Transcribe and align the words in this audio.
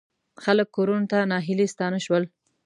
خلک 0.43 0.67
کورونو 0.75 1.05
ته 1.11 1.17
ناهیلي 1.31 1.67
ستانه 1.73 1.99
شول. 2.05 2.23